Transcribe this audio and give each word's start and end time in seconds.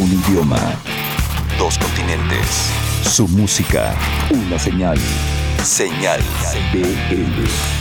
Un 0.00 0.10
idioma. 0.10 0.56
Dos 1.58 1.76
continentes. 1.76 2.70
Su 3.02 3.28
música. 3.28 3.94
Una 4.30 4.58
señal. 4.58 4.96
Señal 5.62 6.20
BL. 6.72 7.80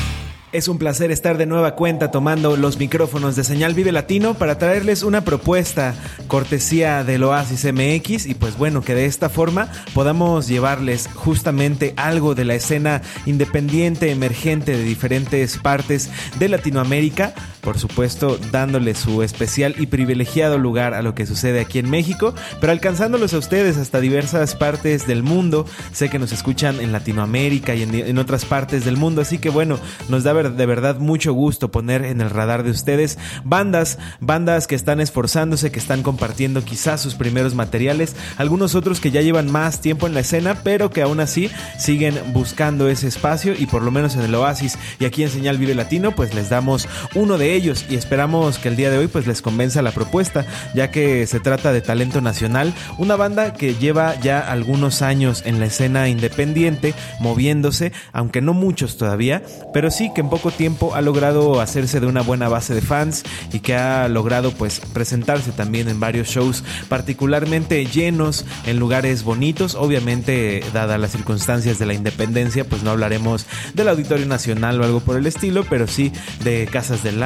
Es 0.51 0.67
un 0.67 0.79
placer 0.79 1.11
estar 1.11 1.37
de 1.37 1.45
nueva 1.45 1.75
cuenta 1.75 2.11
tomando 2.11 2.57
los 2.57 2.77
micrófonos 2.77 3.37
de 3.37 3.43
Señal 3.43 3.75
Vive 3.75 3.93
Latino 3.93 4.33
para 4.33 4.57
traerles 4.57 5.03
una 5.03 5.21
propuesta 5.21 5.93
cortesía 6.27 7.03
del 7.03 7.23
Oasis 7.23 7.71
MX 7.71 8.25
y 8.25 8.33
pues 8.33 8.57
bueno, 8.57 8.81
que 8.81 8.95
de 8.95 9.05
esta 9.05 9.29
forma 9.29 9.71
podamos 9.93 10.47
llevarles 10.47 11.07
justamente 11.13 11.93
algo 11.97 12.33
de 12.33 12.45
la 12.45 12.55
escena 12.55 13.03
independiente, 13.27 14.09
emergente 14.09 14.75
de 14.75 14.83
diferentes 14.83 15.57
partes 15.59 16.09
de 16.39 16.49
Latinoamérica, 16.49 17.35
por 17.69 17.77
supuesto 17.77 18.39
dándoles 18.51 18.97
su 18.97 19.21
especial 19.21 19.75
y 19.77 19.85
privilegiado 19.85 20.57
lugar 20.57 20.95
a 20.95 21.03
lo 21.03 21.13
que 21.13 21.27
sucede 21.27 21.59
aquí 21.59 21.77
en 21.77 21.87
México, 21.87 22.33
pero 22.59 22.71
alcanzándolos 22.71 23.35
a 23.35 23.37
ustedes 23.37 23.77
hasta 23.77 23.99
diversas 23.99 24.55
partes 24.55 25.05
del 25.05 25.21
mundo. 25.21 25.67
Sé 25.91 26.09
que 26.09 26.17
nos 26.17 26.31
escuchan 26.31 26.79
en 26.79 26.91
Latinoamérica 26.91 27.75
y 27.75 27.83
en, 27.83 27.93
en 27.93 28.17
otras 28.17 28.43
partes 28.45 28.85
del 28.85 28.97
mundo, 28.97 29.21
así 29.21 29.37
que 29.37 29.51
bueno, 29.51 29.77
nos 30.07 30.23
da 30.23 30.33
de 30.33 30.65
verdad 30.65 30.97
mucho 30.97 31.31
gusto 31.33 31.69
poner 31.69 32.05
en 32.05 32.21
el 32.21 32.31
radar 32.31 32.63
de 32.63 32.71
ustedes 32.71 33.19
bandas, 33.43 33.99
bandas 34.19 34.65
que 34.65 34.73
están 34.73 34.99
esforzándose, 34.99 35.71
que 35.71 35.77
están 35.77 36.01
compartiendo 36.01 36.65
quizás 36.65 37.01
sus 37.01 37.13
primeros 37.13 37.53
materiales, 37.53 38.15
algunos 38.37 38.73
otros 38.73 38.99
que 38.99 39.11
ya 39.11 39.21
llevan 39.21 39.51
más 39.51 39.79
tiempo 39.79 40.07
en 40.07 40.15
la 40.15 40.21
escena, 40.21 40.63
pero 40.63 40.89
que 40.89 41.03
aún 41.03 41.19
así 41.19 41.51
siguen 41.77 42.19
buscando 42.33 42.89
ese 42.89 43.07
espacio 43.07 43.53
y 43.55 43.67
por 43.67 43.83
lo 43.83 43.91
menos 43.91 44.15
en 44.15 44.21
el 44.21 44.33
Oasis 44.33 44.79
y 44.99 45.05
aquí 45.05 45.21
en 45.21 45.29
Señal 45.29 45.59
Vive 45.59 45.75
Latino 45.75 46.15
pues 46.15 46.33
les 46.33 46.49
damos 46.49 46.87
uno 47.13 47.37
de 47.37 47.53
ellos 47.53 47.58
y 47.59 47.95
esperamos 47.95 48.57
que 48.57 48.69
el 48.69 48.77
día 48.77 48.89
de 48.89 48.97
hoy 48.97 49.07
pues 49.07 49.27
les 49.27 49.41
convenza 49.41 49.81
la 49.81 49.91
propuesta, 49.91 50.45
ya 50.73 50.91
que 50.91 51.27
se 51.27 51.41
trata 51.41 51.73
de 51.73 51.81
talento 51.81 52.21
nacional, 52.21 52.73
una 52.97 53.17
banda 53.17 53.53
que 53.53 53.75
lleva 53.75 54.17
ya 54.21 54.39
algunos 54.39 55.01
años 55.01 55.43
en 55.45 55.59
la 55.59 55.65
escena 55.65 56.07
independiente, 56.07 56.93
moviéndose, 57.19 57.91
aunque 58.13 58.41
no 58.41 58.53
muchos 58.53 58.95
todavía, 58.95 59.43
pero 59.73 59.91
sí 59.91 60.09
que 60.15 60.23
poco 60.23 60.51
tiempo 60.51 60.95
ha 60.95 61.01
logrado 61.01 61.59
hacerse 61.59 61.99
de 61.99 62.07
una 62.07 62.21
buena 62.21 62.47
base 62.47 62.73
de 62.73 62.81
fans 62.81 63.23
y 63.51 63.59
que 63.59 63.75
ha 63.75 64.07
logrado 64.07 64.51
pues 64.51 64.79
presentarse 64.93 65.51
también 65.51 65.89
en 65.89 65.99
varios 65.99 66.29
shows 66.29 66.63
particularmente 66.87 67.85
llenos 67.85 68.45
en 68.65 68.79
lugares 68.79 69.23
bonitos, 69.23 69.75
obviamente 69.75 70.63
dadas 70.71 70.99
las 70.99 71.11
circunstancias 71.11 71.77
de 71.77 71.85
la 71.85 71.93
independencia 71.93 72.63
pues 72.63 72.83
no 72.83 72.91
hablaremos 72.91 73.47
del 73.73 73.89
Auditorio 73.89 74.27
Nacional 74.27 74.79
o 74.79 74.85
algo 74.85 74.99
por 75.01 75.17
el 75.17 75.25
estilo, 75.25 75.65
pero 75.69 75.87
sí 75.87 76.13
de 76.43 76.69
Casas 76.71 77.03
del 77.03 77.21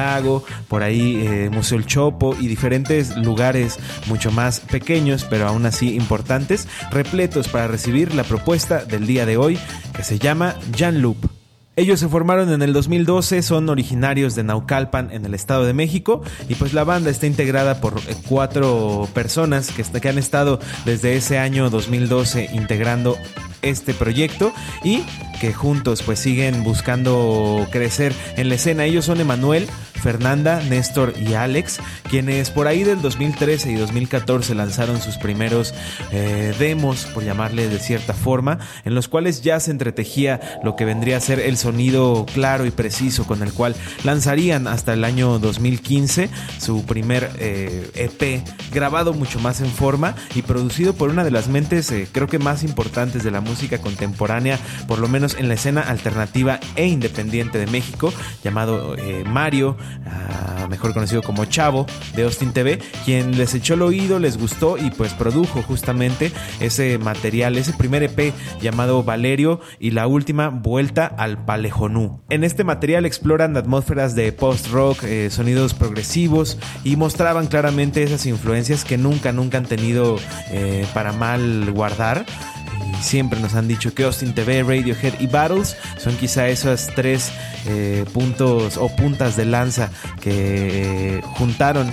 Por 0.68 0.82
ahí 0.82 1.26
eh, 1.26 1.50
Museo 1.52 1.78
El 1.78 1.86
Chopo 1.86 2.36
y 2.38 2.46
diferentes 2.46 3.16
lugares 3.16 3.78
mucho 4.06 4.30
más 4.30 4.60
pequeños 4.60 5.24
pero 5.28 5.48
aún 5.48 5.66
así 5.66 5.94
importantes, 5.94 6.68
repletos 6.90 7.48
para 7.48 7.66
recibir 7.66 8.14
la 8.14 8.24
propuesta 8.24 8.84
del 8.84 9.06
día 9.06 9.26
de 9.26 9.36
hoy 9.36 9.58
que 9.94 10.04
se 10.04 10.18
llama 10.18 10.54
Jan 10.76 11.02
Loop. 11.02 11.16
Ellos 11.76 11.98
se 11.98 12.08
formaron 12.08 12.52
en 12.52 12.62
el 12.62 12.72
2012, 12.72 13.42
son 13.42 13.68
originarios 13.68 14.36
de 14.36 14.44
Naucalpan 14.44 15.10
en 15.10 15.24
el 15.24 15.34
Estado 15.34 15.64
de 15.64 15.72
México 15.72 16.22
y 16.48 16.54
pues 16.54 16.72
la 16.72 16.84
banda 16.84 17.10
está 17.10 17.26
integrada 17.26 17.80
por 17.80 17.98
eh, 17.98 18.14
cuatro 18.28 19.08
personas 19.12 19.72
que, 19.72 19.82
que 19.82 20.08
han 20.08 20.18
estado 20.18 20.60
desde 20.84 21.16
ese 21.16 21.38
año 21.38 21.70
2012 21.70 22.50
integrando 22.52 23.16
este 23.62 23.92
proyecto 23.92 24.52
y 24.84 25.02
que 25.40 25.52
juntos 25.52 26.02
pues 26.02 26.18
siguen 26.18 26.64
buscando 26.64 27.66
crecer 27.70 28.12
en 28.36 28.48
la 28.48 28.56
escena. 28.56 28.84
Ellos 28.84 29.04
son 29.04 29.20
Emanuel, 29.20 29.66
Fernanda, 30.04 30.60
Néstor 30.68 31.14
y 31.18 31.32
Alex, 31.32 31.80
quienes 32.10 32.50
por 32.50 32.66
ahí 32.66 32.84
del 32.84 33.00
2013 33.00 33.72
y 33.72 33.74
2014 33.76 34.54
lanzaron 34.54 35.00
sus 35.00 35.16
primeros 35.16 35.72
eh, 36.12 36.54
demos, 36.58 37.06
por 37.06 37.24
llamarle 37.24 37.70
de 37.70 37.78
cierta 37.78 38.12
forma, 38.12 38.58
en 38.84 38.94
los 38.94 39.08
cuales 39.08 39.40
ya 39.40 39.58
se 39.60 39.70
entretejía 39.70 40.60
lo 40.62 40.76
que 40.76 40.84
vendría 40.84 41.16
a 41.16 41.20
ser 41.20 41.40
el 41.40 41.56
sonido 41.56 42.26
claro 42.34 42.66
y 42.66 42.70
preciso 42.70 43.26
con 43.26 43.42
el 43.42 43.54
cual 43.54 43.74
lanzarían 44.04 44.66
hasta 44.68 44.92
el 44.92 45.04
año 45.04 45.38
2015 45.38 46.28
su 46.58 46.84
primer 46.84 47.30
EP, 47.38 48.22
eh, 48.22 48.34
e 48.34 48.42
grabado 48.74 49.14
mucho 49.14 49.40
más 49.40 49.62
en 49.62 49.70
forma 49.70 50.14
y 50.34 50.42
producido 50.42 50.92
por 50.92 51.08
una 51.08 51.24
de 51.24 51.30
las 51.30 51.48
mentes 51.48 51.90
eh, 51.92 52.08
creo 52.12 52.26
que 52.26 52.38
más 52.38 52.62
importantes 52.62 53.24
de 53.24 53.30
la 53.30 53.40
música 53.40 53.78
contemporánea, 53.78 54.58
por 54.86 54.98
lo 54.98 55.08
menos 55.08 55.23
en 55.38 55.48
la 55.48 55.54
escena 55.54 55.80
alternativa 55.80 56.60
e 56.76 56.86
independiente 56.86 57.58
de 57.58 57.66
México, 57.66 58.12
llamado 58.42 58.96
Mario, 59.26 59.76
Ah, 60.64 60.66
mejor 60.68 60.94
conocido 60.94 61.22
como 61.22 61.44
Chavo 61.44 61.86
de 62.14 62.24
Austin 62.24 62.52
TV, 62.52 62.78
quien 63.04 63.36
les 63.36 63.54
echó 63.54 63.74
el 63.74 63.82
oído, 63.82 64.18
les 64.18 64.38
gustó 64.38 64.78
y 64.78 64.90
pues 64.90 65.12
produjo 65.12 65.62
justamente 65.62 66.32
ese 66.60 66.98
material, 66.98 67.56
ese 67.56 67.72
primer 67.72 68.02
EP 68.02 68.32
llamado 68.60 69.02
Valerio 69.02 69.60
y 69.78 69.90
la 69.90 70.06
última 70.06 70.48
Vuelta 70.48 71.06
al 71.06 71.44
Palejonú. 71.44 72.22
En 72.30 72.44
este 72.44 72.64
material 72.64 73.06
exploran 73.06 73.56
atmósferas 73.56 74.14
de 74.14 74.32
post-rock, 74.32 75.04
eh, 75.04 75.30
sonidos 75.30 75.74
progresivos 75.74 76.58
y 76.84 76.96
mostraban 76.96 77.46
claramente 77.46 78.02
esas 78.02 78.26
influencias 78.26 78.84
que 78.84 78.98
nunca, 78.98 79.32
nunca 79.32 79.58
han 79.58 79.66
tenido 79.66 80.16
eh, 80.50 80.86
para 80.94 81.12
mal 81.12 81.70
guardar 81.72 82.24
siempre 83.00 83.40
nos 83.40 83.54
han 83.54 83.68
dicho 83.68 83.94
que 83.94 84.04
Austin 84.04 84.34
TV, 84.34 84.62
Radiohead 84.62 85.20
y 85.20 85.26
Battles 85.26 85.76
son 85.98 86.16
quizá 86.16 86.48
esos 86.48 86.88
tres 86.94 87.30
eh, 87.66 88.04
puntos 88.12 88.76
o 88.76 88.88
puntas 88.94 89.36
de 89.36 89.44
lanza 89.44 89.90
que 90.20 91.20
juntaron 91.36 91.92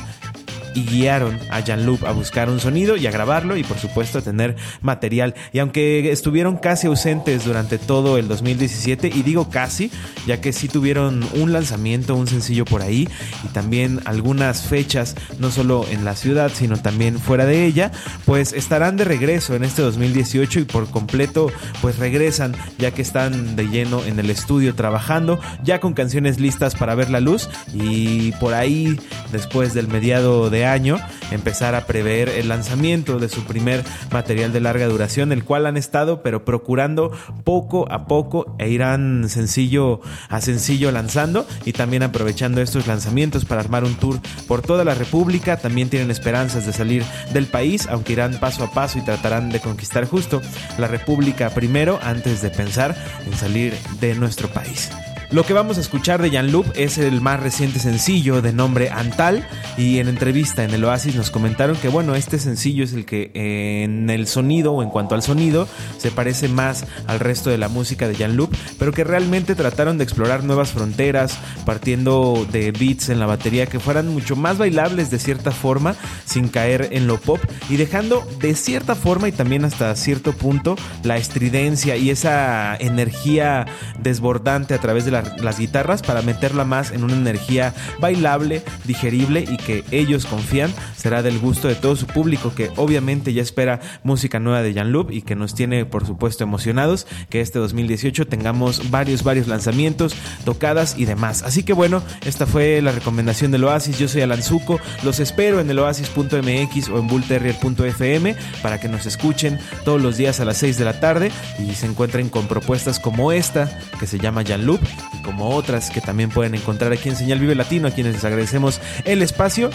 y 0.73 0.85
guiaron 0.85 1.39
a 1.49 1.61
Jan 1.61 1.85
Loop 1.85 2.05
a 2.05 2.11
buscar 2.11 2.49
un 2.49 2.59
sonido 2.59 2.97
y 2.97 3.07
a 3.07 3.11
grabarlo 3.11 3.57
y 3.57 3.63
por 3.63 3.77
supuesto 3.77 4.19
a 4.19 4.21
tener 4.21 4.55
material. 4.81 5.35
Y 5.53 5.59
aunque 5.59 6.11
estuvieron 6.11 6.57
casi 6.57 6.87
ausentes 6.87 7.45
durante 7.45 7.77
todo 7.77 8.17
el 8.17 8.27
2017, 8.27 9.07
y 9.07 9.23
digo 9.23 9.49
casi, 9.49 9.91
ya 10.25 10.41
que 10.41 10.53
sí 10.53 10.67
tuvieron 10.67 11.25
un 11.35 11.53
lanzamiento, 11.53 12.15
un 12.15 12.27
sencillo 12.27 12.65
por 12.65 12.81
ahí 12.81 13.07
y 13.43 13.47
también 13.49 13.99
algunas 14.05 14.63
fechas, 14.63 15.15
no 15.39 15.51
solo 15.51 15.85
en 15.89 16.05
la 16.05 16.15
ciudad, 16.15 16.51
sino 16.53 16.77
también 16.77 17.19
fuera 17.19 17.45
de 17.45 17.65
ella, 17.65 17.91
pues 18.25 18.53
estarán 18.53 18.97
de 18.97 19.03
regreso 19.03 19.55
en 19.55 19.63
este 19.63 19.81
2018 19.81 20.59
y 20.59 20.63
por 20.63 20.89
completo 20.89 21.51
pues 21.81 21.97
regresan 21.97 22.55
ya 22.77 22.91
que 22.91 23.01
están 23.01 23.55
de 23.55 23.67
lleno 23.67 24.03
en 24.03 24.19
el 24.19 24.29
estudio 24.29 24.75
trabajando, 24.75 25.39
ya 25.63 25.79
con 25.79 25.93
canciones 25.93 26.39
listas 26.39 26.75
para 26.75 26.95
ver 26.95 27.09
la 27.09 27.19
luz 27.19 27.49
y 27.73 28.31
por 28.33 28.53
ahí 28.53 28.99
después 29.31 29.73
del 29.73 29.87
mediado 29.87 30.49
de 30.49 30.60
año 30.65 30.97
empezar 31.31 31.75
a 31.75 31.85
prever 31.85 32.29
el 32.29 32.49
lanzamiento 32.49 33.19
de 33.19 33.29
su 33.29 33.43
primer 33.45 33.83
material 34.11 34.51
de 34.53 34.59
larga 34.59 34.87
duración, 34.87 35.31
el 35.31 35.43
cual 35.43 35.65
han 35.65 35.77
estado 35.77 36.21
pero 36.21 36.45
procurando 36.45 37.11
poco 37.43 37.91
a 37.91 38.07
poco 38.07 38.55
e 38.59 38.69
irán 38.69 39.29
sencillo 39.29 40.01
a 40.29 40.41
sencillo 40.41 40.91
lanzando 40.91 41.45
y 41.65 41.73
también 41.73 42.03
aprovechando 42.03 42.61
estos 42.61 42.87
lanzamientos 42.87 43.45
para 43.45 43.61
armar 43.61 43.83
un 43.83 43.95
tour 43.95 44.19
por 44.47 44.61
toda 44.61 44.83
la 44.83 44.95
República. 44.95 45.57
También 45.57 45.89
tienen 45.89 46.11
esperanzas 46.11 46.65
de 46.65 46.73
salir 46.73 47.03
del 47.33 47.47
país, 47.47 47.87
aunque 47.87 48.13
irán 48.13 48.39
paso 48.39 48.63
a 48.63 48.71
paso 48.71 48.99
y 48.99 49.01
tratarán 49.01 49.49
de 49.49 49.59
conquistar 49.59 50.05
justo 50.05 50.41
la 50.77 50.87
República 50.87 51.49
primero 51.49 51.99
antes 52.03 52.41
de 52.41 52.49
pensar 52.49 52.95
en 53.25 53.33
salir 53.33 53.73
de 53.99 54.15
nuestro 54.15 54.47
país. 54.49 54.89
Lo 55.31 55.45
que 55.45 55.53
vamos 55.53 55.77
a 55.77 55.79
escuchar 55.79 56.21
de 56.21 56.29
Jan 56.29 56.51
Loop 56.51 56.65
es 56.75 56.97
el 56.97 57.21
más 57.21 57.39
reciente 57.39 57.79
sencillo 57.79 58.41
de 58.41 58.51
nombre 58.51 58.89
Antal 58.89 59.47
y 59.77 59.99
en 59.99 60.09
entrevista 60.09 60.65
en 60.65 60.71
el 60.71 60.83
Oasis 60.83 61.15
nos 61.15 61.31
comentaron 61.31 61.77
que 61.77 61.87
bueno, 61.87 62.15
este 62.15 62.37
sencillo 62.37 62.83
es 62.83 62.91
el 62.91 63.05
que 63.05 63.31
en 63.33 64.09
el 64.09 64.27
sonido 64.27 64.73
o 64.73 64.83
en 64.83 64.89
cuanto 64.89 65.15
al 65.15 65.23
sonido 65.23 65.69
se 65.97 66.11
parece 66.11 66.49
más 66.49 66.85
al 67.07 67.21
resto 67.21 67.49
de 67.49 67.57
la 67.57 67.69
música 67.69 68.09
de 68.09 68.15
Jan 68.15 68.35
Loop, 68.35 68.53
pero 68.77 68.91
que 68.91 69.05
realmente 69.05 69.55
trataron 69.55 69.97
de 69.97 70.03
explorar 70.03 70.43
nuevas 70.43 70.71
fronteras 70.71 71.37
partiendo 71.65 72.45
de 72.51 72.73
beats 72.73 73.07
en 73.07 73.21
la 73.21 73.25
batería 73.25 73.67
que 73.67 73.79
fueran 73.79 74.09
mucho 74.09 74.35
más 74.35 74.57
bailables 74.57 75.11
de 75.11 75.19
cierta 75.19 75.51
forma 75.51 75.95
sin 76.25 76.49
caer 76.49 76.89
en 76.91 77.07
lo 77.07 77.17
pop 77.17 77.39
y 77.69 77.77
dejando 77.77 78.27
de 78.41 78.53
cierta 78.53 78.95
forma 78.95 79.29
y 79.29 79.31
también 79.31 79.63
hasta 79.63 79.95
cierto 79.95 80.33
punto 80.33 80.75
la 81.03 81.15
estridencia 81.15 81.95
y 81.95 82.09
esa 82.09 82.75
energía 82.75 83.65
desbordante 83.97 84.73
a 84.73 84.79
través 84.79 85.05
de 85.05 85.11
la 85.11 85.20
las 85.41 85.59
guitarras 85.59 86.01
para 86.01 86.21
meterla 86.21 86.65
más 86.65 86.91
en 86.91 87.03
una 87.03 87.15
energía 87.15 87.73
bailable, 87.99 88.63
digerible 88.85 89.45
y 89.47 89.57
que 89.57 89.83
ellos 89.91 90.25
confían 90.25 90.73
será 90.95 91.21
del 91.21 91.39
gusto 91.39 91.67
de 91.67 91.75
todo 91.75 91.95
su 91.95 92.07
público 92.07 92.53
que 92.53 92.71
obviamente 92.75 93.33
ya 93.33 93.41
espera 93.41 93.79
música 94.03 94.39
nueva 94.39 94.61
de 94.61 94.73
Jan 94.73 94.91
Loop 94.91 95.11
y 95.11 95.21
que 95.21 95.35
nos 95.35 95.55
tiene 95.55 95.85
por 95.85 96.05
supuesto 96.05 96.43
emocionados 96.43 97.07
que 97.29 97.41
este 97.41 97.59
2018 97.59 98.27
tengamos 98.27 98.89
varios 98.91 99.23
varios 99.23 99.47
lanzamientos, 99.47 100.15
tocadas 100.45 100.97
y 100.97 101.05
demás. 101.05 101.43
Así 101.43 101.63
que 101.63 101.73
bueno, 101.73 102.01
esta 102.25 102.45
fue 102.45 102.81
la 102.81 102.91
recomendación 102.91 103.51
del 103.51 103.63
Oasis. 103.63 103.97
Yo 103.97 104.07
soy 104.07 104.21
Alan 104.21 104.41
Zuko, 104.41 104.79
los 105.03 105.19
espero 105.19 105.59
en 105.59 105.69
el 105.69 105.79
oasis.mx 105.79 106.89
o 106.89 106.99
en 106.99 107.07
bullterrier.fm 107.07 108.35
para 108.61 108.79
que 108.79 108.87
nos 108.87 109.05
escuchen 109.05 109.59
todos 109.85 110.01
los 110.01 110.17
días 110.17 110.39
a 110.39 110.45
las 110.45 110.57
6 110.57 110.77
de 110.77 110.85
la 110.85 110.99
tarde 110.99 111.31
y 111.59 111.73
se 111.73 111.85
encuentren 111.85 112.29
con 112.29 112.47
propuestas 112.47 112.99
como 112.99 113.31
esta 113.31 113.79
que 113.99 114.07
se 114.07 114.19
llama 114.19 114.43
Jan 114.45 114.65
Loop 114.65 114.81
como 115.21 115.49
otras 115.49 115.89
que 115.89 116.01
también 116.01 116.29
pueden 116.29 116.55
encontrar 116.55 116.91
aquí 116.91 117.09
en 117.09 117.15
Señal 117.15 117.39
Vive 117.39 117.55
Latino, 117.55 117.87
a 117.87 117.91
quienes 117.91 118.13
les 118.13 118.25
agradecemos 118.25 118.81
el 119.05 119.21
espacio. 119.21 119.69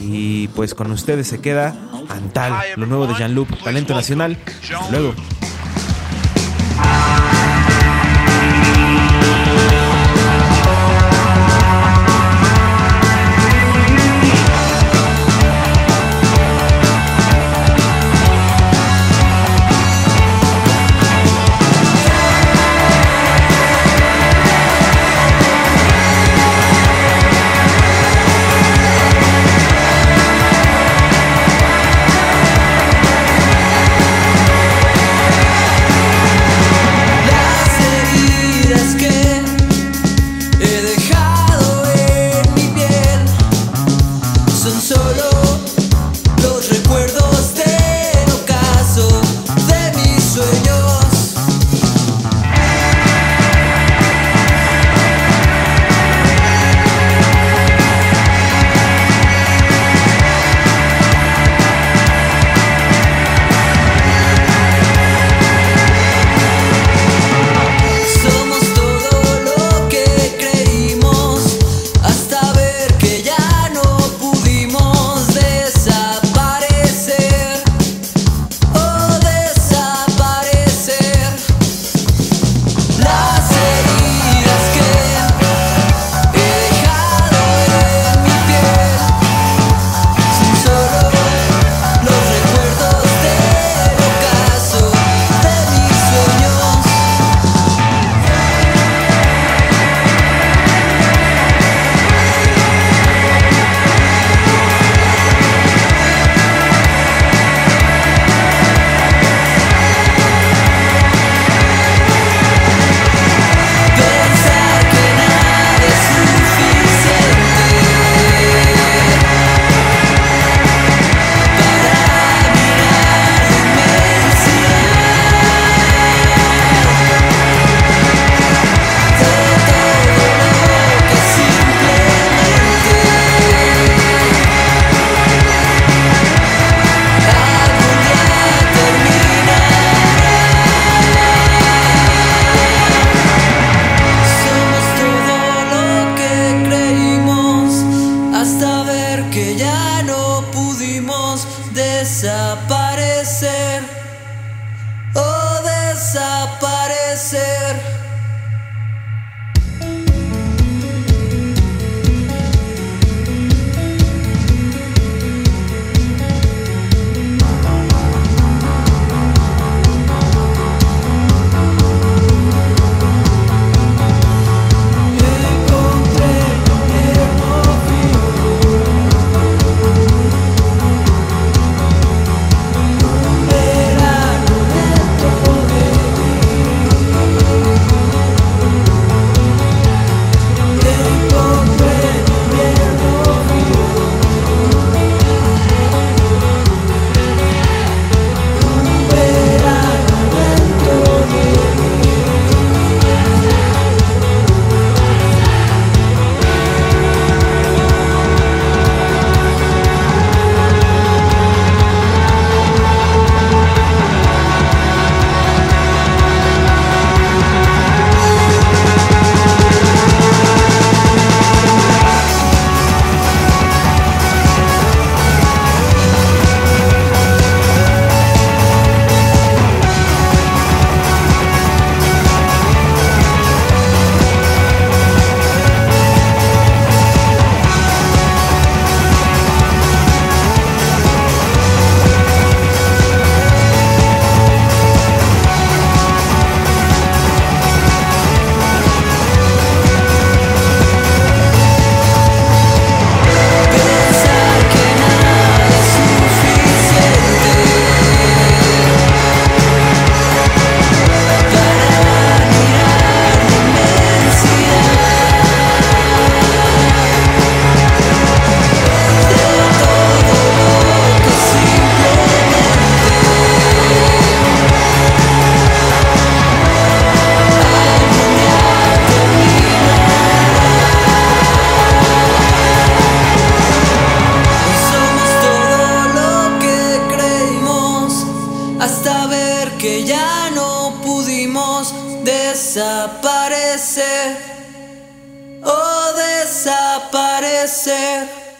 Y 0.00 0.48
pues 0.48 0.74
con 0.74 0.90
ustedes 0.90 1.28
se 1.28 1.40
queda 1.40 1.74
Antal, 2.08 2.52
lo 2.76 2.86
nuevo 2.86 3.06
de 3.06 3.14
Jean-Luc, 3.14 3.62
talento 3.62 3.94
nacional. 3.94 4.36
luego. 4.90 5.14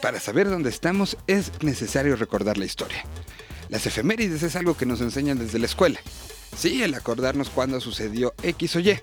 Para 0.02 0.20
saber 0.20 0.50
dónde 0.50 0.68
estamos 0.68 1.16
es 1.26 1.50
necesario 1.62 2.14
recordar 2.16 2.58
la 2.58 2.66
historia. 2.66 3.06
Las 3.70 3.86
efemérides 3.86 4.42
es 4.42 4.54
algo 4.54 4.76
que 4.76 4.84
nos 4.84 5.00
enseñan 5.00 5.38
desde 5.38 5.58
la 5.58 5.64
escuela. 5.64 5.98
Sí, 6.54 6.82
el 6.82 6.92
acordarnos 6.92 7.48
cuándo 7.48 7.80
sucedió 7.80 8.34
X 8.42 8.76
o 8.76 8.80
Y. 8.80 9.00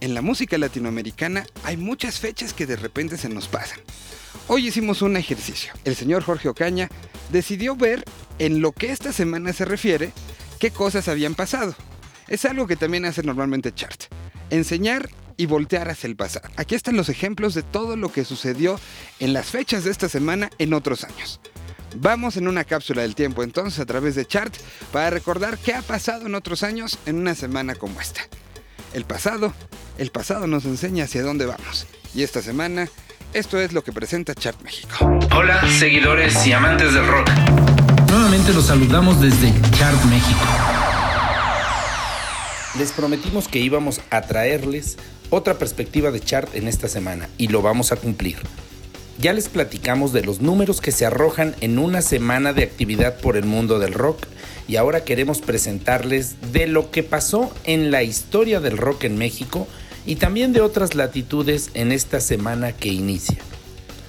En 0.00 0.14
la 0.14 0.20
música 0.20 0.58
latinoamericana 0.58 1.46
hay 1.62 1.76
muchas 1.76 2.18
fechas 2.18 2.52
que 2.52 2.66
de 2.66 2.74
repente 2.74 3.16
se 3.16 3.28
nos 3.28 3.46
pasan. 3.46 3.78
Hoy 4.48 4.66
hicimos 4.66 5.00
un 5.00 5.16
ejercicio. 5.16 5.72
El 5.84 5.94
señor 5.94 6.24
Jorge 6.24 6.48
Ocaña 6.48 6.88
decidió 7.30 7.76
ver 7.76 8.04
en 8.40 8.62
lo 8.62 8.72
que 8.72 8.90
esta 8.90 9.12
semana 9.12 9.52
se 9.52 9.64
refiere 9.64 10.10
qué 10.58 10.72
cosas 10.72 11.06
habían 11.06 11.36
pasado. 11.36 11.76
Es 12.26 12.46
algo 12.46 12.66
que 12.66 12.74
también 12.74 13.04
hace 13.04 13.22
normalmente 13.22 13.72
Chart. 13.72 14.06
Enseñar 14.50 15.08
y 15.36 15.46
voltear 15.46 15.88
hacia 15.88 16.08
el 16.08 16.16
pasado. 16.16 16.48
Aquí 16.56 16.74
están 16.74 16.96
los 16.96 17.08
ejemplos 17.08 17.54
de 17.54 17.62
todo 17.62 17.96
lo 17.96 18.12
que 18.12 18.24
sucedió 18.24 18.78
en 19.20 19.32
las 19.32 19.46
fechas 19.46 19.84
de 19.84 19.90
esta 19.90 20.08
semana 20.08 20.50
en 20.58 20.74
otros 20.74 21.04
años. 21.04 21.40
Vamos 21.96 22.36
en 22.36 22.48
una 22.48 22.64
cápsula 22.64 23.02
del 23.02 23.14
tiempo 23.14 23.42
entonces 23.42 23.78
a 23.78 23.86
través 23.86 24.14
de 24.14 24.26
Chart 24.26 24.54
para 24.92 25.10
recordar 25.10 25.58
qué 25.58 25.74
ha 25.74 25.82
pasado 25.82 26.26
en 26.26 26.34
otros 26.34 26.62
años 26.62 26.98
en 27.06 27.16
una 27.16 27.34
semana 27.34 27.74
como 27.74 28.00
esta. 28.00 28.22
El 28.94 29.04
pasado, 29.04 29.52
el 29.98 30.10
pasado 30.10 30.46
nos 30.46 30.64
enseña 30.64 31.04
hacia 31.04 31.22
dónde 31.22 31.46
vamos. 31.46 31.86
Y 32.14 32.22
esta 32.22 32.42
semana, 32.42 32.88
esto 33.32 33.60
es 33.60 33.72
lo 33.72 33.82
que 33.82 33.92
presenta 33.92 34.34
Chart 34.34 34.60
México. 34.62 34.94
Hola, 35.34 35.62
seguidores 35.78 36.46
y 36.46 36.52
amantes 36.52 36.92
del 36.92 37.06
rock. 37.06 37.28
Nuevamente 38.08 38.52
los 38.52 38.66
saludamos 38.66 39.20
desde 39.20 39.52
Chart 39.72 40.02
México. 40.04 40.40
Les 42.78 42.90
prometimos 42.92 43.48
que 43.48 43.58
íbamos 43.58 44.00
a 44.10 44.22
traerles 44.22 44.96
otra 45.32 45.58
perspectiva 45.58 46.10
de 46.10 46.20
chart 46.20 46.54
en 46.54 46.68
esta 46.68 46.88
semana 46.88 47.26
y 47.38 47.48
lo 47.48 47.62
vamos 47.62 47.90
a 47.90 47.96
cumplir. 47.96 48.36
Ya 49.18 49.32
les 49.32 49.48
platicamos 49.48 50.12
de 50.12 50.22
los 50.22 50.42
números 50.42 50.82
que 50.82 50.92
se 50.92 51.06
arrojan 51.06 51.56
en 51.62 51.78
una 51.78 52.02
semana 52.02 52.52
de 52.52 52.64
actividad 52.64 53.18
por 53.18 53.38
el 53.38 53.44
mundo 53.44 53.78
del 53.78 53.94
rock 53.94 54.26
y 54.68 54.76
ahora 54.76 55.04
queremos 55.04 55.40
presentarles 55.40 56.36
de 56.52 56.66
lo 56.66 56.90
que 56.90 57.02
pasó 57.02 57.50
en 57.64 57.90
la 57.90 58.02
historia 58.02 58.60
del 58.60 58.76
rock 58.76 59.04
en 59.04 59.16
México 59.16 59.66
y 60.04 60.16
también 60.16 60.52
de 60.52 60.60
otras 60.60 60.94
latitudes 60.94 61.70
en 61.72 61.92
esta 61.92 62.20
semana 62.20 62.72
que 62.72 62.90
inicia. 62.90 63.38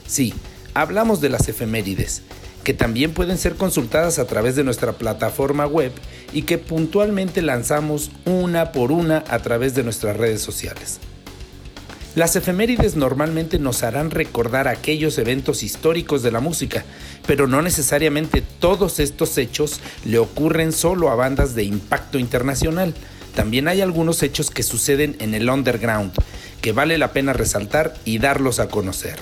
Sí, 0.06 0.34
hablamos 0.74 1.22
de 1.22 1.30
las 1.30 1.48
efemérides, 1.48 2.22
que 2.66 2.74
también 2.74 3.14
pueden 3.14 3.38
ser 3.38 3.56
consultadas 3.56 4.20
a 4.20 4.28
través 4.28 4.58
de 4.58 4.66
nuestra 4.66 4.92
plataforma 4.94 5.68
web 5.68 5.94
y 6.34 6.42
que 6.42 6.58
puntualmente 6.58 7.42
lanzamos 7.42 8.12
una 8.26 8.74
por 8.74 8.92
una 8.92 9.24
a 9.30 9.40
través 9.40 9.74
de 9.74 9.84
nuestras 9.84 10.18
redes 10.18 10.42
sociales. 10.42 11.00
Las 12.16 12.36
efemérides 12.36 12.96
normalmente 12.96 13.58
nos 13.58 13.82
harán 13.82 14.12
recordar 14.12 14.68
aquellos 14.68 15.18
eventos 15.18 15.64
históricos 15.64 16.22
de 16.22 16.32
la 16.32 16.42
música, 16.42 16.86
pero 17.26 17.48
no 17.48 17.64
necesariamente 17.64 18.44
todos 18.60 19.00
estos 19.00 19.36
hechos 19.40 19.80
le 20.06 20.20
ocurren 20.20 20.74
solo 20.74 21.10
a 21.10 21.16
bandas 21.16 21.56
de 21.56 21.64
impacto 21.64 22.20
internacional. 22.20 22.94
También 23.34 23.68
hay 23.68 23.82
algunos 23.82 24.22
hechos 24.22 24.52
que 24.52 24.62
suceden 24.62 25.16
en 25.20 25.34
el 25.34 25.50
underground, 25.50 26.12
que 26.62 26.72
vale 26.72 27.00
la 27.00 27.14
pena 27.14 27.34
resaltar 27.34 27.96
y 28.06 28.20
darlos 28.20 28.60
a 28.60 28.68
conocer. 28.68 29.18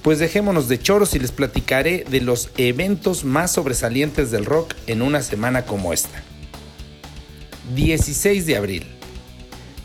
Pues 0.00 0.18
dejémonos 0.18 0.68
de 0.68 0.80
choros 0.80 1.14
y 1.14 1.18
les 1.18 1.32
platicaré 1.32 2.06
de 2.08 2.22
los 2.22 2.48
eventos 2.56 3.24
más 3.24 3.52
sobresalientes 3.52 4.30
del 4.30 4.46
rock 4.46 4.72
en 4.86 5.02
una 5.02 5.20
semana 5.20 5.66
como 5.66 5.92
esta. 5.92 6.22
16 7.74 8.46
de 8.46 8.56
abril. 8.56 8.99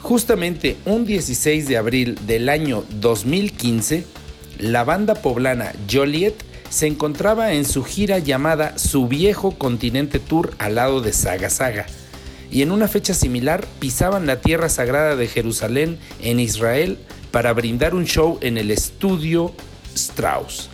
Justamente 0.06 0.78
un 0.86 1.04
16 1.04 1.68
de 1.68 1.78
abril 1.78 2.20
del 2.28 2.50
año 2.50 2.84
2015, 3.00 4.06
la 4.60 4.84
banda 4.84 5.16
poblana 5.16 5.74
Joliet 5.92 6.36
se 6.70 6.86
encontraba 6.86 7.54
en 7.54 7.66
su 7.66 7.84
gira 7.84 8.20
llamada 8.20 8.78
Su 8.78 9.08
Viejo 9.08 9.58
Continente 9.58 10.20
Tour 10.20 10.54
al 10.60 10.76
lado 10.76 11.02
de 11.02 11.12
Saga 11.12 11.50
Saga, 11.50 11.88
y 12.52 12.62
en 12.62 12.72
una 12.72 12.88
fecha 12.88 13.16
similar 13.16 13.66
pisaban 13.80 14.28
la 14.28 14.42
tierra 14.42 14.70
sagrada 14.70 15.16
de 15.16 15.26
Jerusalén 15.26 15.98
en 16.22 16.40
Israel 16.40 17.00
para 17.32 17.52
brindar 17.54 17.96
un 17.96 18.06
show 18.06 18.38
en 18.42 18.60
el 18.60 18.70
estudio 18.70 19.56
Strauss. 19.96 20.70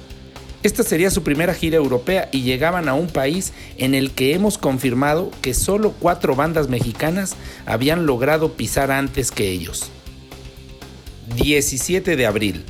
Esta 0.63 0.83
sería 0.83 1.09
su 1.09 1.23
primera 1.23 1.55
gira 1.55 1.77
europea 1.77 2.29
y 2.31 2.43
llegaban 2.43 2.87
a 2.87 2.93
un 2.93 3.07
país 3.07 3.51
en 3.77 3.95
el 3.95 4.11
que 4.11 4.35
hemos 4.35 4.59
confirmado 4.59 5.31
que 5.41 5.55
solo 5.55 5.95
cuatro 5.99 6.35
bandas 6.35 6.69
mexicanas 6.69 7.35
habían 7.65 8.05
logrado 8.05 8.53
pisar 8.53 8.91
antes 8.91 9.31
que 9.31 9.49
ellos. 9.49 9.89
17 11.35 12.15
de 12.15 12.25
abril. 12.27 12.63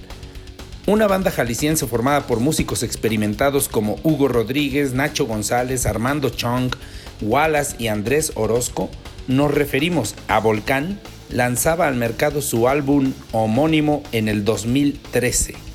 Una 0.88 1.08
banda 1.08 1.32
jalisciense 1.32 1.86
formada 1.86 2.28
por 2.28 2.40
músicos 2.40 2.82
experimentados 2.82 3.68
como 3.68 4.00
Hugo 4.04 4.30
Rodríguez, 4.30 4.94
Nacho 4.94 5.26
González, 5.26 5.86
Armando 5.86 6.30
Chong, 6.30 6.74
Wallace 7.22 7.76
y 7.78 7.88
Andrés 7.88 8.32
Orozco, 8.36 8.90
nos 9.28 9.54
referimos 9.54 10.16
a 10.30 10.40
Volcán, 10.40 11.00
lanzaba 11.30 11.88
al 11.88 11.96
mercado 11.96 12.42
su 12.42 12.70
álbum 12.70 13.14
homónimo 13.32 14.02
en 14.12 14.30
el 14.30 14.46
2013. 14.46 15.71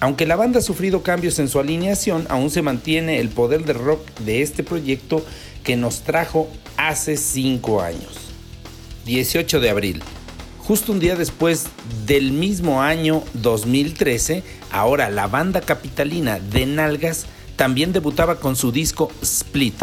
Aunque 0.00 0.26
la 0.26 0.36
banda 0.36 0.58
ha 0.58 0.62
sufrido 0.62 1.02
cambios 1.02 1.38
en 1.38 1.48
su 1.48 1.58
alineación, 1.58 2.26
aún 2.28 2.50
se 2.50 2.62
mantiene 2.62 3.18
el 3.18 3.30
poder 3.30 3.64
de 3.64 3.72
rock 3.72 4.06
de 4.20 4.42
este 4.42 4.62
proyecto 4.62 5.24
que 5.64 5.76
nos 5.76 6.02
trajo 6.02 6.48
hace 6.76 7.16
5 7.16 7.80
años. 7.80 8.18
18 9.06 9.60
de 9.60 9.70
abril. 9.70 10.02
Justo 10.58 10.92
un 10.92 11.00
día 11.00 11.16
después 11.16 11.66
del 12.06 12.32
mismo 12.32 12.82
año 12.82 13.22
2013, 13.34 14.42
ahora 14.70 15.08
la 15.08 15.28
banda 15.28 15.60
capitalina 15.60 16.40
de 16.40 16.66
Nalgas 16.66 17.26
también 17.54 17.92
debutaba 17.92 18.38
con 18.38 18.54
su 18.54 18.72
disco 18.72 19.10
Split. 19.22 19.76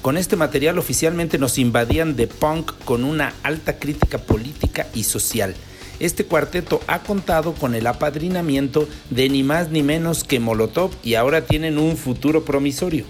Con 0.00 0.16
este 0.16 0.36
material 0.36 0.78
oficialmente 0.78 1.38
nos 1.38 1.58
invadían 1.58 2.16
de 2.16 2.28
punk 2.28 2.72
con 2.84 3.04
una 3.04 3.34
alta 3.42 3.78
crítica 3.78 4.18
política 4.18 4.86
y 4.94 5.02
social 5.04 5.54
este 6.00 6.24
cuarteto 6.24 6.80
ha 6.86 7.02
contado 7.02 7.54
con 7.54 7.74
el 7.74 7.86
apadrinamiento 7.86 8.88
de 9.10 9.28
ni 9.28 9.42
más 9.42 9.70
ni 9.70 9.82
menos 9.82 10.24
que 10.24 10.40
Molotov 10.40 10.90
y 11.02 11.14
ahora 11.14 11.44
tienen 11.44 11.78
un 11.78 11.96
futuro 11.96 12.44
promisorio. 12.44 13.04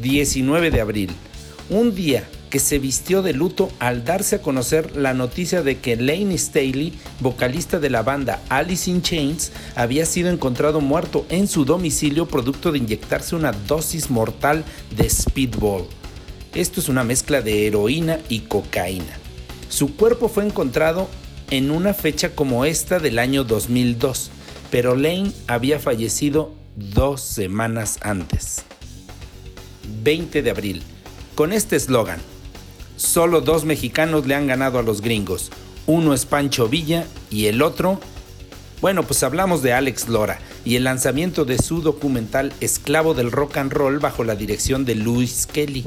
19 0.00 0.70
de 0.70 0.80
abril, 0.80 1.10
un 1.68 1.94
día 1.94 2.24
que 2.50 2.58
se 2.58 2.78
vistió 2.78 3.22
de 3.22 3.32
luto 3.32 3.70
al 3.78 4.04
darse 4.04 4.36
a 4.36 4.42
conocer 4.42 4.96
la 4.96 5.14
noticia 5.14 5.62
de 5.62 5.78
que 5.78 5.96
Lane 5.96 6.36
Staley, 6.36 6.92
vocalista 7.20 7.78
de 7.78 7.90
la 7.90 8.02
banda 8.02 8.42
Alice 8.48 8.90
in 8.90 9.02
Chains, 9.02 9.52
había 9.76 10.04
sido 10.04 10.30
encontrado 10.30 10.80
muerto 10.80 11.24
en 11.28 11.46
su 11.46 11.64
domicilio 11.64 12.26
producto 12.26 12.72
de 12.72 12.78
inyectarse 12.78 13.36
una 13.36 13.52
dosis 13.52 14.10
mortal 14.10 14.64
de 14.96 15.08
speedball. 15.08 15.86
Esto 16.54 16.80
es 16.80 16.88
una 16.88 17.04
mezcla 17.04 17.40
de 17.40 17.68
heroína 17.68 18.18
y 18.28 18.40
cocaína. 18.40 19.16
Su 19.68 19.94
cuerpo 19.94 20.28
fue 20.28 20.44
encontrado 20.44 21.08
en 21.50 21.70
una 21.72 21.94
fecha 21.94 22.34
como 22.34 22.64
esta 22.64 23.00
del 23.00 23.18
año 23.18 23.44
2002, 23.44 24.30
pero 24.70 24.94
Lane 24.94 25.32
había 25.48 25.80
fallecido 25.80 26.54
dos 26.76 27.20
semanas 27.20 27.98
antes. 28.02 28.62
20 30.02 30.42
de 30.42 30.50
abril, 30.50 30.82
con 31.34 31.52
este 31.52 31.74
eslogan, 31.74 32.20
solo 32.96 33.40
dos 33.40 33.64
mexicanos 33.64 34.26
le 34.26 34.36
han 34.36 34.46
ganado 34.46 34.78
a 34.78 34.82
los 34.82 35.00
gringos, 35.00 35.50
uno 35.86 36.14
es 36.14 36.24
Pancho 36.24 36.68
Villa 36.68 37.04
y 37.30 37.46
el 37.46 37.62
otro, 37.62 38.00
bueno, 38.80 39.02
pues 39.02 39.22
hablamos 39.24 39.62
de 39.62 39.72
Alex 39.72 40.08
Lora 40.08 40.38
y 40.64 40.76
el 40.76 40.84
lanzamiento 40.84 41.44
de 41.44 41.58
su 41.58 41.82
documental 41.82 42.52
Esclavo 42.60 43.12
del 43.12 43.32
Rock 43.32 43.56
and 43.56 43.72
Roll 43.72 43.98
bajo 43.98 44.22
la 44.22 44.36
dirección 44.36 44.84
de 44.84 44.94
Louis 44.94 45.46
Kelly 45.46 45.84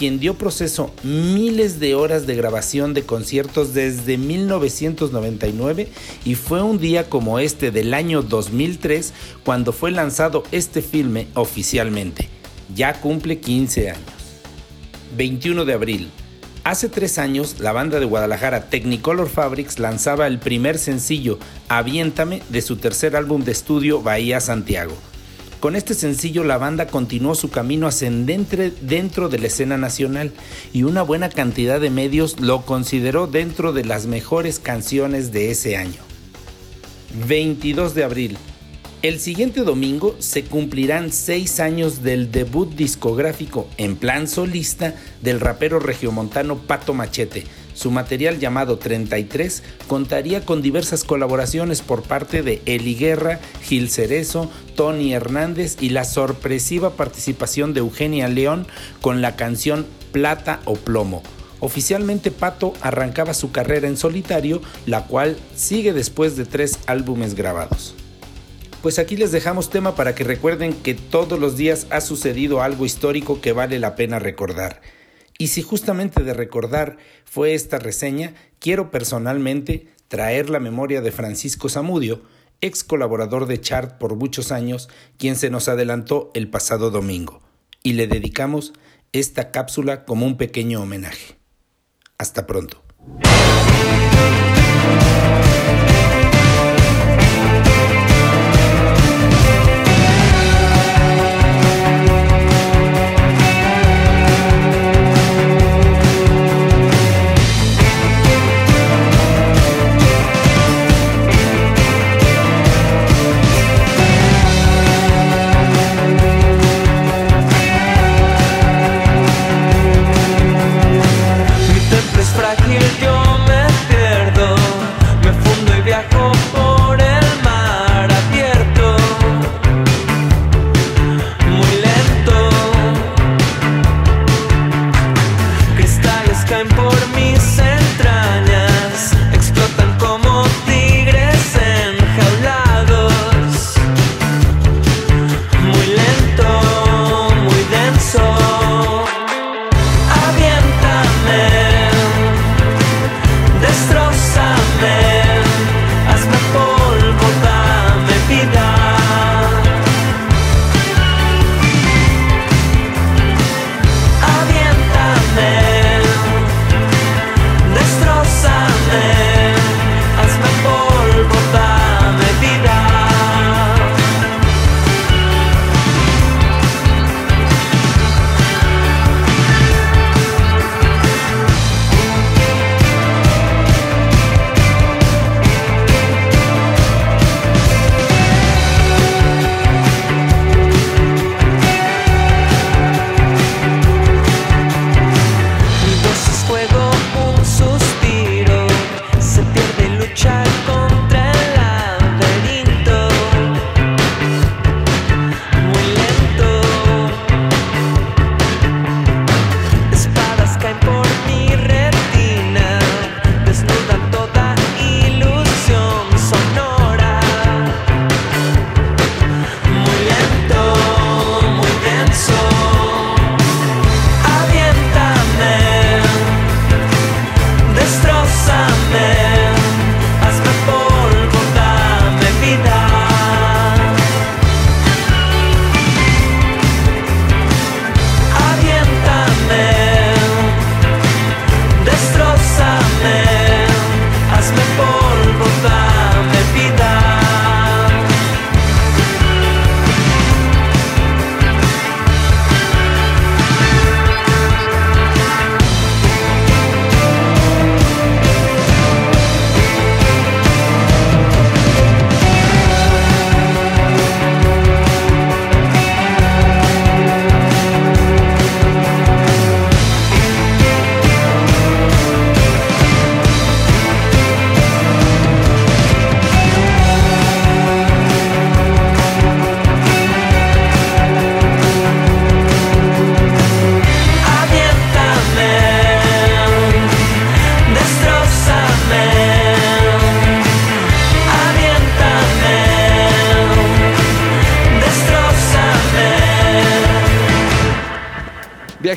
quien 0.00 0.18
dio 0.18 0.32
proceso 0.32 0.94
miles 1.02 1.78
de 1.78 1.94
horas 1.94 2.26
de 2.26 2.34
grabación 2.34 2.94
de 2.94 3.02
conciertos 3.02 3.74
desde 3.74 4.16
1999 4.16 5.88
y 6.24 6.36
fue 6.36 6.62
un 6.62 6.78
día 6.78 7.10
como 7.10 7.38
este 7.38 7.70
del 7.70 7.92
año 7.92 8.22
2003 8.22 9.12
cuando 9.44 9.74
fue 9.74 9.90
lanzado 9.90 10.42
este 10.52 10.80
filme 10.80 11.26
oficialmente. 11.34 12.30
Ya 12.74 12.94
cumple 12.94 13.40
15 13.40 13.90
años. 13.90 14.00
21 15.18 15.66
de 15.66 15.74
abril. 15.74 16.10
Hace 16.64 16.88
tres 16.88 17.18
años, 17.18 17.56
la 17.60 17.72
banda 17.72 18.00
de 18.00 18.06
Guadalajara 18.06 18.70
Technicolor 18.70 19.28
Fabrics 19.28 19.78
lanzaba 19.78 20.26
el 20.28 20.38
primer 20.38 20.78
sencillo, 20.78 21.38
Aviéntame, 21.68 22.40
de 22.48 22.62
su 22.62 22.76
tercer 22.76 23.16
álbum 23.16 23.44
de 23.44 23.52
estudio 23.52 24.00
Bahía 24.00 24.40
Santiago. 24.40 24.96
Con 25.60 25.76
este 25.76 25.92
sencillo 25.92 26.42
la 26.42 26.56
banda 26.56 26.86
continuó 26.86 27.34
su 27.34 27.50
camino 27.50 27.86
ascendente 27.86 28.72
dentro 28.80 29.28
de 29.28 29.38
la 29.38 29.48
escena 29.48 29.76
nacional 29.76 30.32
y 30.72 30.84
una 30.84 31.02
buena 31.02 31.28
cantidad 31.28 31.78
de 31.78 31.90
medios 31.90 32.40
lo 32.40 32.62
consideró 32.62 33.26
dentro 33.26 33.74
de 33.74 33.84
las 33.84 34.06
mejores 34.06 34.58
canciones 34.58 35.32
de 35.32 35.50
ese 35.50 35.76
año. 35.76 36.00
22 37.26 37.94
de 37.94 38.04
abril. 38.04 38.38
El 39.02 39.20
siguiente 39.20 39.60
domingo 39.60 40.16
se 40.18 40.44
cumplirán 40.44 41.12
seis 41.12 41.60
años 41.60 42.02
del 42.02 42.30
debut 42.32 42.74
discográfico 42.74 43.68
en 43.76 43.96
plan 43.96 44.28
solista 44.28 44.94
del 45.20 45.40
rapero 45.40 45.78
regiomontano 45.78 46.56
Pato 46.56 46.94
Machete. 46.94 47.44
Su 47.74 47.90
material 47.90 48.38
llamado 48.38 48.78
33 48.78 49.62
contaría 49.86 50.44
con 50.44 50.62
diversas 50.62 51.04
colaboraciones 51.04 51.82
por 51.82 52.02
parte 52.02 52.42
de 52.42 52.62
Eli 52.66 52.94
Guerra, 52.94 53.40
Gil 53.62 53.90
Cerezo, 53.90 54.50
Tony 54.76 55.12
Hernández 55.12 55.76
y 55.80 55.90
la 55.90 56.04
sorpresiva 56.04 56.90
participación 56.90 57.74
de 57.74 57.80
Eugenia 57.80 58.28
León 58.28 58.66
con 59.00 59.22
la 59.22 59.36
canción 59.36 59.86
Plata 60.12 60.60
o 60.64 60.74
Plomo. 60.74 61.22
Oficialmente 61.60 62.30
Pato 62.30 62.72
arrancaba 62.80 63.34
su 63.34 63.52
carrera 63.52 63.86
en 63.86 63.96
solitario, 63.96 64.62
la 64.86 65.06
cual 65.06 65.36
sigue 65.54 65.92
después 65.92 66.36
de 66.36 66.46
tres 66.46 66.78
álbumes 66.86 67.34
grabados. 67.34 67.94
Pues 68.82 68.98
aquí 68.98 69.16
les 69.16 69.30
dejamos 69.30 69.68
tema 69.68 69.94
para 69.94 70.14
que 70.14 70.24
recuerden 70.24 70.72
que 70.72 70.94
todos 70.94 71.38
los 71.38 71.58
días 71.58 71.86
ha 71.90 72.00
sucedido 72.00 72.62
algo 72.62 72.86
histórico 72.86 73.42
que 73.42 73.52
vale 73.52 73.78
la 73.78 73.94
pena 73.94 74.18
recordar. 74.18 74.80
Y 75.40 75.46
si 75.46 75.62
justamente 75.62 76.22
de 76.22 76.34
recordar 76.34 76.98
fue 77.24 77.54
esta 77.54 77.78
reseña, 77.78 78.34
quiero 78.58 78.90
personalmente 78.90 79.88
traer 80.08 80.50
la 80.50 80.60
memoria 80.60 81.00
de 81.00 81.12
Francisco 81.12 81.70
Zamudio, 81.70 82.20
ex 82.60 82.84
colaborador 82.84 83.46
de 83.46 83.58
Chart 83.58 83.96
por 83.96 84.16
muchos 84.16 84.52
años, 84.52 84.90
quien 85.16 85.36
se 85.36 85.48
nos 85.48 85.68
adelantó 85.68 86.30
el 86.34 86.50
pasado 86.50 86.90
domingo, 86.90 87.40
y 87.82 87.94
le 87.94 88.06
dedicamos 88.06 88.74
esta 89.12 89.50
cápsula 89.50 90.04
como 90.04 90.26
un 90.26 90.36
pequeño 90.36 90.82
homenaje. 90.82 91.38
Hasta 92.18 92.46
pronto. 92.46 92.82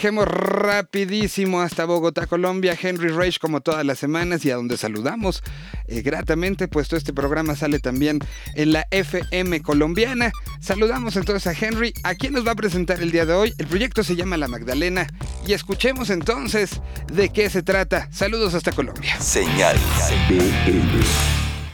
Viajemos 0.04 0.28
rapidísimo 0.28 1.62
hasta 1.62 1.86
Bogotá, 1.86 2.28
Colombia, 2.28 2.78
Henry 2.78 3.08
Rage 3.08 3.40
como 3.40 3.62
todas 3.62 3.86
las 3.86 4.00
semanas 4.00 4.44
y 4.44 4.52
a 4.52 4.58
donde 4.58 4.76
saludamos 4.76 5.42
eh, 5.88 6.02
gratamente, 6.02 6.68
puesto 6.68 6.98
este 6.98 7.14
programa 7.14 7.56
sale 7.56 7.80
también 7.80 8.20
en 8.54 8.74
la 8.74 8.86
FM 8.92 9.62
colombiana. 9.62 10.34
Saludamos 10.60 11.16
entonces 11.16 11.48
a 11.48 11.54
Henry, 11.58 11.94
a 12.04 12.16
quien 12.16 12.34
nos 12.34 12.46
va 12.46 12.52
a 12.52 12.56
presentar 12.56 13.02
el 13.02 13.12
día 13.12 13.26
de 13.26 13.32
hoy. 13.32 13.54
El 13.58 13.68
proyecto 13.68 14.04
se 14.04 14.18
llama 14.18 14.36
La 14.36 14.50
Magdalena 14.50 15.08
y 15.48 15.54
escuchemos 15.54 16.10
entonces 16.10 16.82
de 17.14 17.30
qué 17.30 17.50
se 17.50 17.64
trata. 17.64 18.10
Saludos 18.12 18.56
hasta 18.56 18.74
Colombia. 18.74 19.18
Señal. 19.22 19.78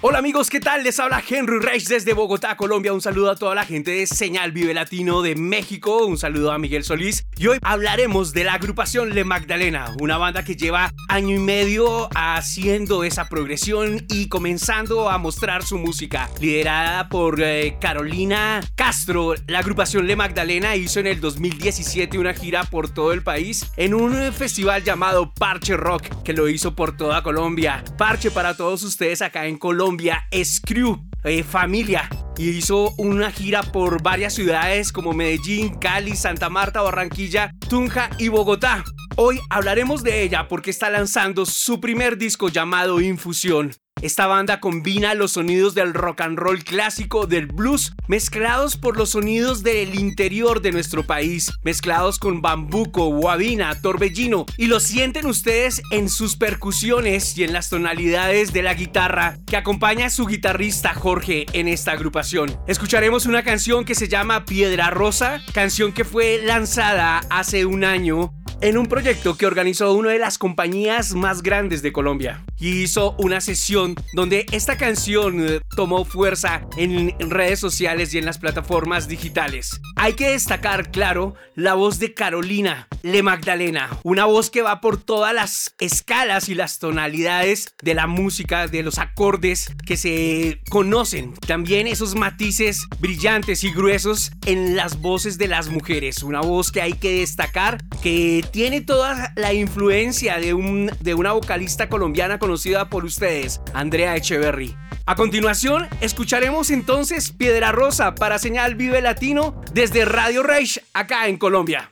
Hola 0.02 0.20
amigos, 0.20 0.50
¿qué 0.50 0.62
tal? 0.62 0.86
Les 0.86 0.98
habla 0.98 1.22
Henry 1.30 1.60
Reich 1.60 1.86
desde 1.86 2.14
Bogotá, 2.14 2.56
Colombia. 2.56 2.94
Un 2.94 3.02
saludo 3.02 3.32
a 3.32 3.36
toda 3.36 3.54
la 3.54 3.66
gente 3.66 3.92
de 3.92 4.08
Señal 4.08 4.54
Vive 4.54 4.74
Latino 4.74 5.22
de 5.22 5.36
México. 5.36 6.06
Un 6.06 6.18
saludo 6.18 6.54
a 6.54 6.58
Miguel 6.58 6.86
Solís. 6.86 7.26
Y 7.36 7.48
hoy 7.48 7.58
hablaremos 7.62 8.32
de 8.32 8.46
la 8.46 8.54
agrupación 8.54 9.14
Le 9.14 9.26
Magdalena, 9.26 9.94
una 10.00 10.18
banda 10.18 10.46
que 10.46 10.56
lleva 10.56 10.94
año 11.10 11.36
y 11.36 11.40
medio 11.40 12.08
haciendo 12.16 13.04
esa 13.04 13.28
progresión 13.28 14.06
y 14.08 14.30
comenzando 14.30 15.10
a 15.10 15.18
mostrar 15.18 15.64
su 15.64 15.78
música. 15.78 16.30
Liderada 16.40 17.10
por 17.10 17.42
eh, 17.42 17.76
Carolina 17.82 18.62
Castro, 18.76 19.36
la 19.48 19.60
agrupación 19.60 20.08
Le 20.08 20.16
Magdalena 20.16 20.78
hizo 20.78 21.02
en 21.02 21.08
el 21.08 21.20
2017 21.20 22.18
una 22.18 22.34
gira 22.34 22.64
por 22.64 22.90
todo 22.90 23.12
el 23.12 23.22
país 23.22 23.70
en 23.76 23.94
un 23.94 24.32
festival 24.32 24.82
llamado 24.82 25.34
Parche 25.34 25.76
Rock, 25.76 26.24
que 26.24 26.32
lo 26.32 26.48
hizo 26.48 26.74
por 26.74 26.96
toda 26.96 27.22
Colombia. 27.22 27.84
Parche 27.98 28.32
para 28.32 28.56
todos 28.56 28.84
ustedes 28.84 29.22
acá 29.22 29.46
en 29.46 29.58
Colombia 29.58 29.89
Colombia, 29.90 30.28
Screw, 30.44 31.04
eh, 31.24 31.42
familia, 31.42 32.08
y 32.38 32.50
hizo 32.50 32.94
una 33.00 33.32
gira 33.32 33.64
por 33.64 34.04
varias 34.04 34.36
ciudades 34.36 34.92
como 34.92 35.14
Medellín, 35.14 35.80
Cali, 35.80 36.16
Santa 36.16 36.48
Marta, 36.48 36.84
Barranquilla, 36.84 37.56
Tunja 37.68 38.12
y 38.20 38.28
Bogotá. 38.28 38.84
Hoy 39.16 39.40
hablaremos 39.50 40.04
de 40.04 40.22
ella 40.22 40.48
porque 40.48 40.70
está 40.70 40.92
lanzando 40.92 41.44
su 41.48 41.82
primer 41.82 42.20
disco 42.20 42.50
llamado 42.50 43.02
Infusión. 43.02 43.72
Esta 44.02 44.28
banda 44.28 44.62
combina 44.62 45.14
los 45.14 45.34
sonidos 45.34 45.76
del 45.76 45.94
rock 45.94 46.22
and 46.22 46.40
roll 46.40 46.64
clásico 46.64 47.28
del 47.28 47.48
blues 47.48 47.94
mezclados 48.08 48.78
por 48.78 48.96
los 48.96 49.10
sonidos 49.10 49.62
del 49.62 49.94
interior 50.00 50.62
de 50.62 50.72
nuestro 50.72 51.06
país, 51.06 51.52
mezclados 51.64 52.18
con 52.18 52.42
bambuco, 52.42 53.08
guabina, 53.10 53.82
torbellino 53.82 54.46
y 54.56 54.68
lo 54.68 54.80
sienten 54.80 55.26
ustedes 55.26 55.82
en 55.92 56.08
sus 56.08 56.38
percusiones 56.38 57.38
y 57.38 57.44
en 57.44 57.52
las 57.52 57.70
tonalidades 57.70 58.54
de 58.54 58.64
la 58.64 58.74
guitarra 58.74 59.38
que 59.46 59.58
acompaña 59.58 60.06
a 60.06 60.10
su 60.10 60.26
guitarrista 60.28 60.94
Jorge 60.94 61.46
en 61.52 61.68
esta 61.68 61.92
agrupación. 61.92 62.58
Escucharemos 62.68 63.26
una 63.26 63.44
canción 63.44 63.84
que 63.84 63.96
se 63.96 64.08
llama 64.08 64.46
Piedra 64.46 64.92
Rosa, 64.92 65.42
canción 65.54 65.92
que 65.92 66.06
fue 66.06 66.42
lanzada 66.42 67.20
hace 67.30 67.66
un 67.66 67.84
año 67.84 68.34
en 68.62 68.78
un 68.78 68.88
proyecto 68.88 69.36
que 69.36 69.46
organizó 69.46 69.92
una 69.92 70.12
de 70.12 70.20
las 70.20 70.38
compañías 70.38 71.16
más 71.16 71.44
grandes 71.44 71.82
de 71.82 71.92
Colombia 71.92 72.46
y 72.60 72.84
hizo 72.84 73.16
una 73.18 73.42
sesión 73.42 73.96
donde 74.14 74.46
esta 74.52 74.78
canción 74.78 75.46
eh, 75.48 75.62
tomó 75.76 76.06
fuerza 76.06 76.68
en 76.78 77.14
redes 77.30 77.60
sociales 77.60 78.14
y 78.14 78.18
en 78.18 78.26
las 78.26 78.38
plataformas 78.38 79.08
digitales. 79.08 79.80
Hay 79.96 80.14
que 80.14 80.32
destacar, 80.32 80.92
claro, 80.92 81.36
la 81.56 81.74
voz 81.74 82.00
de 82.00 82.14
Carolina 82.14 82.88
Le 83.04 83.24
Magdalena, 83.24 83.90
una 84.04 84.26
voz 84.26 84.50
que 84.50 84.62
va 84.62 84.82
por 84.82 85.02
todas 85.02 85.34
las 85.34 85.74
escalas 85.80 86.50
y 86.50 86.56
las 86.56 86.80
tonalidades 86.80 87.74
de 87.82 87.94
la 87.94 88.08
música, 88.08 88.68
de 88.68 88.84
los 88.84 88.98
acordes 88.98 89.74
que 89.86 89.98
se 89.98 90.62
conocen. 90.70 91.34
También 91.34 91.88
esos 91.88 92.16
matices 92.16 92.88
brillantes 93.00 93.64
y 93.64 93.72
gruesos 93.72 94.32
en 94.46 94.76
las 94.76 95.02
voces 95.02 95.38
de 95.38 95.48
las 95.48 95.70
mujeres. 95.70 96.24
Una 96.24 96.42
voz 96.42 96.72
que 96.72 96.82
hay 96.82 96.94
que 96.94 97.20
destacar 97.20 97.84
que 98.02 98.46
tiene 98.52 98.82
toda 98.82 99.34
la 99.36 99.54
influencia 99.54 100.40
de, 100.40 100.54
un, 100.54 100.92
de 101.00 101.14
una 101.14 101.34
vocalista 101.34 101.90
colombiana 101.90 102.40
conocida 102.50 102.90
por 102.90 103.06
ustedes, 103.06 103.62
Andrea 103.76 104.16
Echeverry. 104.16 104.76
A 105.06 105.14
continuación, 105.14 105.88
escucharemos 106.02 106.72
entonces 106.72 107.32
Piedra 107.32 107.72
Rosa 107.72 108.16
para 108.16 108.40
Señal 108.40 108.74
Vive 108.74 109.02
Latino 109.02 109.62
desde 109.72 110.04
Radio 110.04 110.42
Reich, 110.42 110.82
acá 110.92 111.28
en 111.28 111.38
Colombia. 111.38 111.92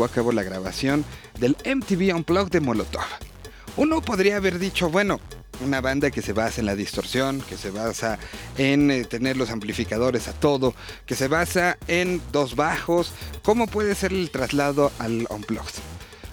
Llevó 0.00 0.10
a 0.10 0.14
cabo 0.14 0.32
la 0.32 0.42
grabación 0.42 1.04
del 1.38 1.58
MTV 1.62 2.16
Unplugged 2.16 2.52
de 2.52 2.60
Molotov. 2.60 3.04
Uno 3.76 4.00
podría 4.00 4.36
haber 4.36 4.58
dicho, 4.58 4.88
bueno, 4.88 5.20
una 5.62 5.82
banda 5.82 6.10
que 6.10 6.22
se 6.22 6.32
basa 6.32 6.62
en 6.62 6.66
la 6.66 6.74
distorsión, 6.74 7.42
que 7.42 7.58
se 7.58 7.70
basa 7.70 8.18
en 8.56 8.90
eh, 8.90 9.04
tener 9.04 9.36
los 9.36 9.50
amplificadores 9.50 10.26
a 10.28 10.32
todo, 10.32 10.74
que 11.04 11.14
se 11.14 11.28
basa 11.28 11.76
en 11.86 12.22
dos 12.32 12.56
bajos, 12.56 13.12
¿cómo 13.42 13.66
puede 13.66 13.94
ser 13.94 14.14
el 14.14 14.30
traslado 14.30 14.90
al 14.98 15.26
Unplugged? 15.28 15.82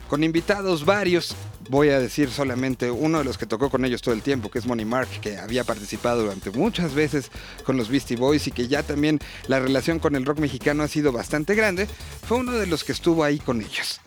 Con 0.08 0.23
invitados 0.23 0.86
varios, 0.86 1.36
voy 1.69 1.89
a 1.89 1.99
decir 1.99 2.30
solamente 2.30 2.91
uno 2.91 3.19
de 3.19 3.23
los 3.23 3.38
que 3.38 3.45
tocó 3.45 3.69
con 3.69 3.86
ellos 3.86 4.01
todo 4.01 4.13
el 4.13 4.21
tiempo, 4.21 4.49
que 4.49 4.60
es 4.60 4.65
Money 4.65 4.86
Mark, 4.86 5.10
que 5.21 5.38
había 5.38 5.63
participado 5.63 6.23
durante 6.23 6.51
muchas 6.51 6.93
veces 6.93 7.32
con 7.63 7.77
los 7.77 7.89
Beastie 7.89 8.17
Boys 8.17 8.47
y 8.47 8.51
que 8.51 8.67
ya 8.67 8.84
también 8.84 9.19
la 9.47 9.60
relación 9.60 9.99
con 9.99 10.15
el 10.15 10.25
rock 10.25 10.39
mexicano 10.39 10.84
ha 10.84 10.88
sido 10.88 11.12
bastante 11.12 11.56
grande, 11.56 11.88
fue 12.27 12.38
uno 12.38 12.53
de 12.53 12.67
los 12.67 12.84
que 12.84 12.91
estuvo 12.91 13.23
ahí 13.23 13.39
con 13.39 13.62
ellos. 13.62 13.99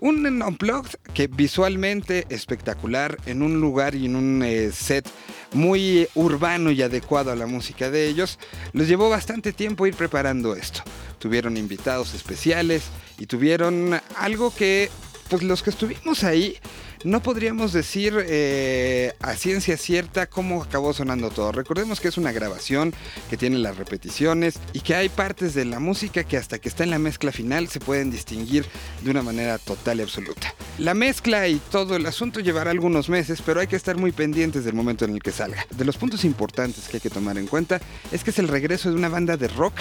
Un 0.00 0.42
unplugged 0.42 0.98
que 1.14 1.28
visualmente 1.28 2.26
espectacular, 2.28 3.16
en 3.26 3.42
un 3.42 3.60
lugar 3.60 3.94
y 3.94 4.06
en 4.06 4.16
un 4.16 4.42
eh, 4.42 4.70
set 4.70 5.08
muy 5.54 6.08
urbano 6.14 6.70
y 6.70 6.82
adecuado 6.82 7.30
a 7.30 7.36
la 7.36 7.46
música 7.46 7.90
de 7.90 8.06
ellos, 8.08 8.38
les 8.72 8.88
llevó 8.88 9.08
bastante 9.08 9.52
tiempo 9.52 9.86
ir 9.86 9.94
preparando 9.94 10.56
esto. 10.56 10.82
Tuvieron 11.18 11.56
invitados 11.56 12.12
especiales 12.12 12.82
y 13.18 13.26
tuvieron 13.26 13.98
algo 14.16 14.54
que, 14.54 14.90
pues 15.30 15.42
los 15.42 15.62
que 15.62 15.70
estuvimos 15.70 16.22
ahí, 16.22 16.58
no 17.04 17.22
podríamos 17.22 17.72
decir 17.72 18.14
eh, 18.26 19.12
a 19.20 19.34
ciencia 19.34 19.76
cierta 19.76 20.26
cómo 20.26 20.62
acabó 20.62 20.94
sonando 20.94 21.30
todo. 21.30 21.52
Recordemos 21.52 22.00
que 22.00 22.08
es 22.08 22.16
una 22.16 22.32
grabación 22.32 22.94
que 23.28 23.36
tiene 23.36 23.58
las 23.58 23.76
repeticiones 23.76 24.54
y 24.72 24.80
que 24.80 24.94
hay 24.94 25.10
partes 25.10 25.54
de 25.54 25.66
la 25.66 25.80
música 25.80 26.24
que 26.24 26.38
hasta 26.38 26.58
que 26.58 26.68
está 26.68 26.82
en 26.82 26.90
la 26.90 26.98
mezcla 26.98 27.30
final 27.30 27.68
se 27.68 27.78
pueden 27.78 28.10
distinguir 28.10 28.64
de 29.02 29.10
una 29.10 29.22
manera 29.22 29.58
total 29.58 30.00
y 30.00 30.02
absoluta. 30.02 30.54
La 30.78 30.94
mezcla 30.94 31.46
y 31.46 31.60
todo 31.70 31.94
el 31.94 32.06
asunto 32.06 32.40
llevará 32.40 32.70
algunos 32.70 33.08
meses, 33.08 33.42
pero 33.44 33.60
hay 33.60 33.66
que 33.66 33.76
estar 33.76 33.96
muy 33.96 34.10
pendientes 34.10 34.64
del 34.64 34.74
momento 34.74 35.04
en 35.04 35.12
el 35.12 35.22
que 35.22 35.30
salga. 35.30 35.66
De 35.76 35.84
los 35.84 35.98
puntos 35.98 36.24
importantes 36.24 36.88
que 36.88 36.96
hay 36.96 37.00
que 37.02 37.10
tomar 37.10 37.36
en 37.36 37.46
cuenta 37.46 37.80
es 38.12 38.24
que 38.24 38.30
es 38.30 38.38
el 38.38 38.48
regreso 38.48 38.90
de 38.90 38.96
una 38.96 39.10
banda 39.10 39.36
de 39.36 39.48
rock 39.48 39.74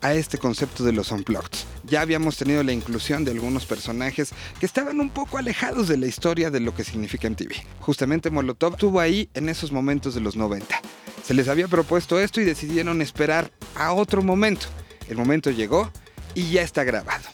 a 0.00 0.14
este 0.14 0.38
concepto 0.38 0.82
de 0.82 0.92
los 0.92 1.12
unplugged. 1.12 1.58
Ya 1.84 2.00
habíamos 2.00 2.36
tenido 2.36 2.62
la 2.62 2.72
inclusión 2.72 3.24
de 3.24 3.32
algunos 3.32 3.66
personajes 3.66 4.30
que 4.58 4.66
estaban 4.66 4.98
un 4.98 5.10
poco 5.10 5.38
alejados 5.38 5.88
de 5.88 5.98
la 5.98 6.06
historia 6.06 6.50
de 6.50 6.60
lo 6.60 6.69
que 6.74 6.84
significa 6.84 7.28
MTV. 7.28 7.54
Justamente 7.80 8.30
Molotov 8.30 8.74
estuvo 8.74 9.00
ahí 9.00 9.28
en 9.34 9.48
esos 9.48 9.72
momentos 9.72 10.14
de 10.14 10.20
los 10.20 10.36
90. 10.36 10.80
Se 11.24 11.34
les 11.34 11.48
había 11.48 11.68
propuesto 11.68 12.18
esto 12.18 12.40
y 12.40 12.44
decidieron 12.44 13.02
esperar 13.02 13.50
a 13.74 13.92
otro 13.92 14.22
momento. 14.22 14.66
El 15.08 15.16
momento 15.16 15.50
llegó 15.50 15.90
y 16.34 16.50
ya 16.50 16.62
está 16.62 16.84
grabado. 16.84 17.24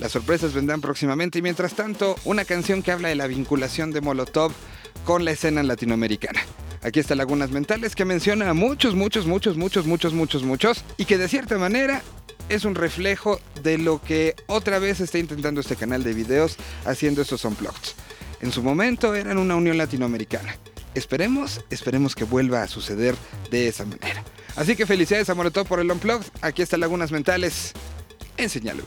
Las 0.00 0.12
sorpresas 0.12 0.52
vendrán 0.52 0.80
próximamente 0.80 1.38
y 1.38 1.42
mientras 1.42 1.74
tanto, 1.74 2.16
una 2.24 2.44
canción 2.44 2.82
que 2.82 2.92
habla 2.92 3.08
de 3.08 3.14
la 3.14 3.26
vinculación 3.26 3.92
de 3.92 4.00
Molotov 4.00 4.52
con 5.04 5.24
la 5.24 5.30
escena 5.30 5.62
latinoamericana. 5.62 6.40
Aquí 6.82 6.98
está 6.98 7.14
Lagunas 7.14 7.50
Mentales 7.50 7.94
que 7.94 8.04
menciona 8.04 8.50
a 8.50 8.54
muchos, 8.54 8.94
muchos, 8.94 9.26
muchos, 9.26 9.56
muchos, 9.56 9.86
muchos, 9.86 10.12
muchos, 10.12 10.42
muchos 10.42 10.84
y 10.96 11.04
que 11.04 11.18
de 11.18 11.28
cierta 11.28 11.56
manera 11.56 12.02
es 12.48 12.64
un 12.64 12.74
reflejo 12.74 13.40
de 13.62 13.78
lo 13.78 14.02
que 14.02 14.34
otra 14.46 14.78
vez 14.78 15.00
está 15.00 15.18
intentando 15.18 15.60
este 15.60 15.76
canal 15.76 16.02
de 16.02 16.12
videos 16.12 16.56
haciendo 16.84 17.22
esos 17.22 17.44
unplugged. 17.44 17.94
En 18.42 18.52
su 18.52 18.62
momento 18.62 19.14
eran 19.14 19.38
una 19.38 19.56
unión 19.56 19.78
latinoamericana. 19.78 20.56
Esperemos, 20.94 21.64
esperemos 21.70 22.14
que 22.14 22.24
vuelva 22.24 22.62
a 22.62 22.68
suceder 22.68 23.14
de 23.50 23.68
esa 23.68 23.84
manera. 23.84 24.22
Así 24.56 24.76
que 24.76 24.84
felicidades 24.84 25.30
a 25.30 25.34
Molotov 25.34 25.66
por 25.66 25.80
el 25.80 25.90
unplugged. 25.90 26.26
Aquí 26.42 26.60
está 26.60 26.76
Lagunas 26.76 27.12
Mentales 27.12 27.72
en 28.36 28.50
Señal. 28.50 28.82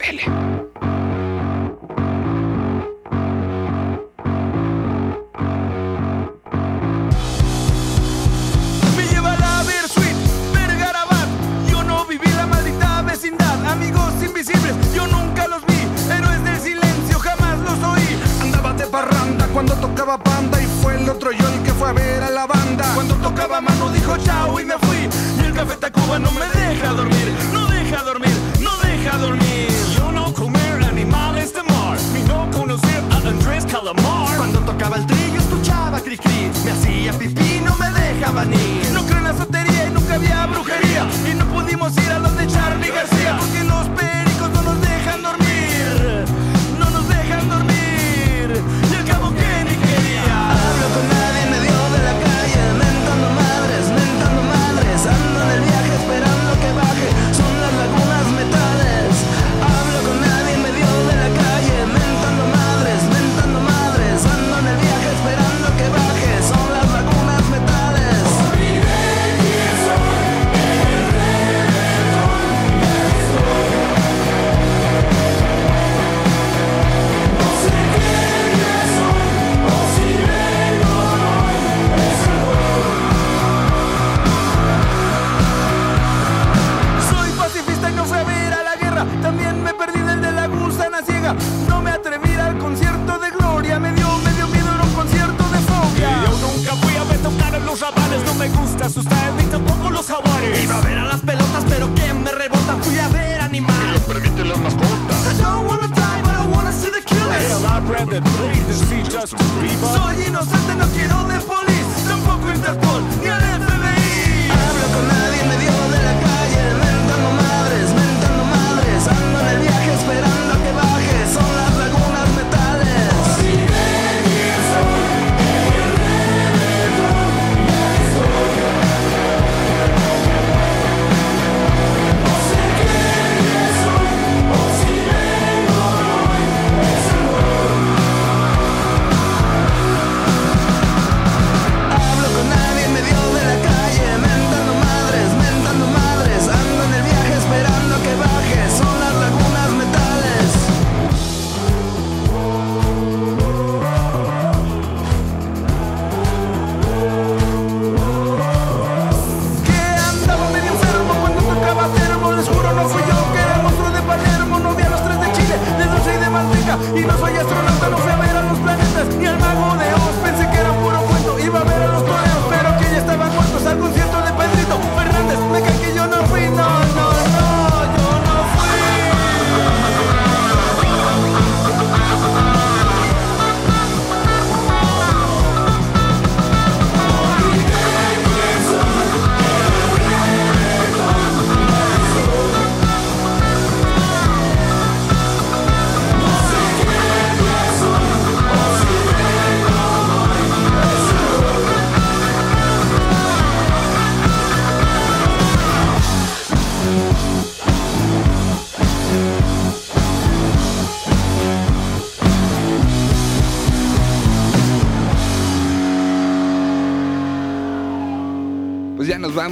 Cuando 19.56 19.74
tocaba 19.76 20.18
banda. 20.18 20.62
Y 20.62 20.66
fue 20.82 20.98
el 20.98 21.10
otro 21.10 21.32
yo 21.32 21.48
el 21.48 21.64
que 21.64 21.72
fue 21.72 21.90
a 21.90 21.94
ver 21.94 22.22
a 22.22 22.30
la 22.30 22.46
banda. 22.46 22.92
Cuando 22.94 23.16
tocaba 23.16 23.62
mano 23.62 23.90
dijo 23.90 24.18
chao 24.18 24.60
y 24.60 24.66
me 24.66 24.78
fui. 24.80 25.10
Y 25.40 25.46
el 25.46 25.54
café 25.54 25.78
Tacuba 25.78 26.20
no 26.20 26.30
me 26.32 26.46
deja 26.60 26.90
dormir. 26.92 27.34
No 27.54 27.66
deja 27.68 28.04
dormir, 28.04 28.36
no 28.60 28.72
deja 28.84 29.18
dormir. 29.18 29.70
Yo 29.96 30.12
no 30.12 30.34
comer 30.34 30.84
animales 30.84 31.54
de 31.54 31.64
mar. 31.64 31.98
Ni 32.14 32.22
no 32.24 32.52
conocer 32.52 33.02
a 33.10 33.16
Andrés 33.16 33.66
Calamar. 33.66 34.38
Cuando 34.38 34.60
tocaba 34.60 34.98
el 34.98 35.08
trillo 35.08 35.40
escuchaba 35.40 36.02
cri 36.02 36.18
cri. 36.18 36.52
Me 36.66 36.72
hacía 36.72 37.14
pipí, 37.14 37.62
no 37.64 37.74
me 37.78 37.90
dejaban 37.92 38.54
ir. 38.54 38.92
No 38.92 39.06
creo 39.06 39.20
en 39.20 39.24
la 39.24 39.38
sotería 39.38 39.88
y 39.88 39.92
nunca 39.92 40.16
había 40.16 40.46
brujería. 40.48 41.08
Y 41.32 41.34
no 41.34 41.46
pudimos 41.46 41.96
ir 41.98 42.12
a 42.12 42.20
los 42.20 42.36
de 42.36 42.46
Charlie 42.48 42.92
García. 42.92 43.55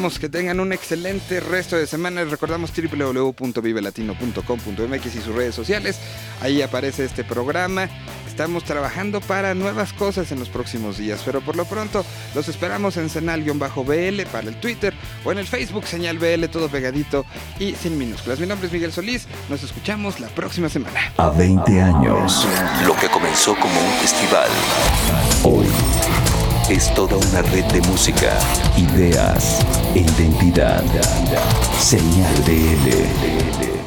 Que 0.03 0.27
tengan 0.27 0.59
un 0.59 0.73
excelente 0.73 1.39
resto 1.39 1.77
de 1.77 1.87
semana. 1.87 2.23
Les 2.23 2.31
recordamos 2.31 2.73
www.vivelatino.com.mx 2.75 5.05
y 5.05 5.21
sus 5.21 5.33
redes 5.33 5.55
sociales. 5.55 5.97
Ahí 6.41 6.61
aparece 6.61 7.05
este 7.05 7.23
programa. 7.23 7.87
Estamos 8.27 8.65
trabajando 8.65 9.21
para 9.21 9.55
nuevas 9.55 9.93
cosas 9.93 10.29
en 10.33 10.39
los 10.39 10.49
próximos 10.49 10.97
días, 10.97 11.21
pero 11.23 11.39
por 11.39 11.55
lo 11.55 11.63
pronto 11.63 12.05
los 12.35 12.49
esperamos 12.49 12.97
en 12.97 13.09
Senal-BL 13.09 14.23
para 14.29 14.49
el 14.49 14.59
Twitter 14.59 14.93
o 15.23 15.31
en 15.31 15.37
el 15.37 15.47
Facebook 15.47 15.87
Señal 15.87 16.17
BL, 16.17 16.47
todo 16.47 16.67
pegadito 16.67 17.25
y 17.57 17.73
sin 17.73 17.97
minúsculas. 17.97 18.41
Mi 18.41 18.45
nombre 18.45 18.67
es 18.67 18.73
Miguel 18.73 18.91
Solís, 18.91 19.25
nos 19.49 19.63
escuchamos 19.63 20.19
la 20.19 20.27
próxima 20.27 20.67
semana. 20.67 20.99
A 21.15 21.29
20 21.29 21.81
años, 21.81 22.45
lo 22.85 22.93
que 22.97 23.07
comenzó 23.07 23.55
como 23.55 23.79
un 23.79 23.93
festival, 24.01 24.49
hoy 25.43 25.67
es 26.69 26.93
toda 26.93 27.17
una 27.17 27.41
red 27.41 27.65
de 27.65 27.82
música, 27.82 28.38
ideas 28.78 29.60
e 29.95 29.99
identidad. 29.99 30.84
Señal 31.80 32.36
BL. 32.45 33.82